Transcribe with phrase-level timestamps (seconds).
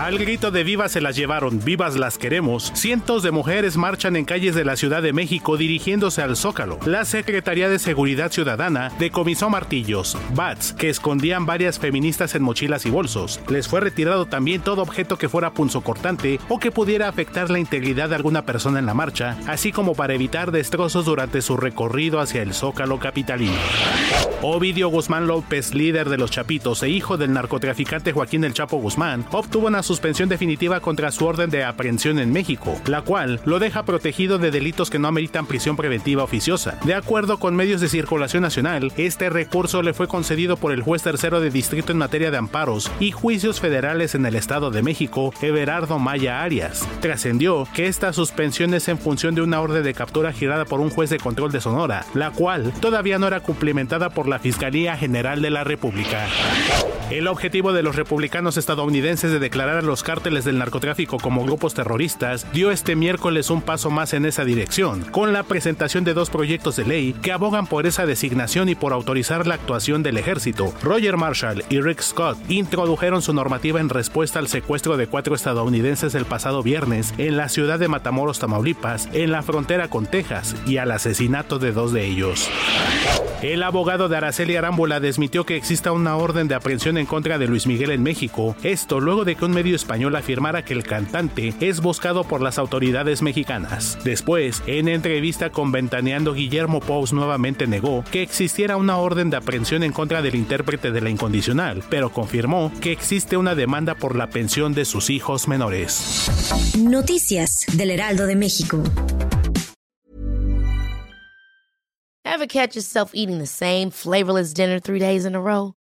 [0.00, 4.24] Al grito de vivas se las llevaron, vivas las queremos, cientos de mujeres marchan en
[4.24, 6.78] calles de la Ciudad de México dirigiéndose al Zócalo.
[6.86, 12.90] La Secretaría de Seguridad Ciudadana decomisó martillos, bats, que escondían varias feministas en mochilas y
[12.90, 13.40] bolsos.
[13.50, 18.08] Les fue retirado también todo objeto que fuera punzocortante o que pudiera afectar la integridad
[18.08, 22.40] de alguna persona en la marcha, así como para evitar destrozos durante su recorrido hacia
[22.40, 23.52] el Zócalo capitalino.
[24.40, 29.26] Ovidio Guzmán López, líder de los Chapitos e hijo del narcotraficante Joaquín El Chapo Guzmán,
[29.32, 33.82] obtuvo una suspensión definitiva contra su orden de aprehensión en México, la cual lo deja
[33.82, 36.78] protegido de delitos que no ameritan prisión preventiva oficiosa.
[36.84, 41.02] De acuerdo con medios de circulación nacional, este recurso le fue concedido por el juez
[41.02, 45.34] tercero de distrito en materia de amparos y juicios federales en el Estado de México,
[45.42, 46.86] Everardo Maya Arias.
[47.00, 50.90] Trascendió que esta suspensión es en función de una orden de captura girada por un
[50.90, 55.42] juez de control de Sonora, la cual todavía no era cumplimentada por la Fiscalía General
[55.42, 56.28] de la República.
[57.10, 61.74] El objetivo de los republicanos estadounidenses de declarar a los cárteles del narcotráfico como grupos
[61.74, 66.30] terroristas dio este miércoles un paso más en esa dirección, con la presentación de dos
[66.30, 70.72] proyectos de ley que abogan por esa designación y por autorizar la actuación del ejército.
[70.84, 76.14] Roger Marshall y Rick Scott introdujeron su normativa en respuesta al secuestro de cuatro estadounidenses
[76.14, 80.76] el pasado viernes en la ciudad de Matamoros, Tamaulipas, en la frontera con Texas, y
[80.76, 82.48] al asesinato de dos de ellos.
[83.42, 87.48] El abogado de Araceli Arámbula desmitió que exista una orden de aprehensión en contra de
[87.48, 91.54] Luis Miguel en México, esto luego de que un medio español afirmara que el cantante
[91.60, 93.98] es buscado por las autoridades mexicanas.
[94.04, 99.82] Después, en entrevista con Ventaneando, Guillermo Pous nuevamente negó que existiera una orden de aprehensión
[99.82, 104.28] en contra del intérprete de la incondicional, pero confirmó que existe una demanda por la
[104.28, 106.30] pensión de sus hijos menores.
[106.78, 108.82] Noticias del Heraldo de México.
[112.24, 115.74] Ever catch yourself eating the same flavorless dinner three days in a row?